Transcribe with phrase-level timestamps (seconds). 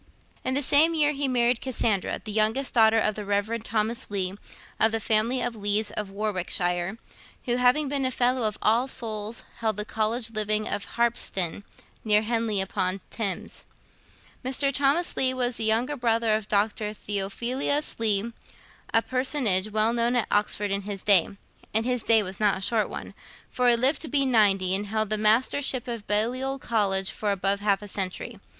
[0.43, 3.61] In the same year he married Cassandra, youngest daughter of the Rev.
[3.63, 4.33] Thomas Leigh,
[4.79, 6.97] of the family of Leighs of Warwickshire,
[7.45, 11.63] who, having been a fellow of All Souls, held the College living of Harpsden,
[12.03, 13.67] near Henley upon Thames.
[14.43, 14.73] Mr.
[14.73, 16.93] Thomas Leigh was a younger brother of Dr.
[16.95, 18.33] Theophilus Leigh,
[18.91, 21.29] a personage well known at Oxford in his day,
[21.75, 23.13] and his day was not a short one,
[23.51, 27.59] for he lived to be ninety, and held the Mastership of Balliol College for above
[27.59, 28.39] half a century.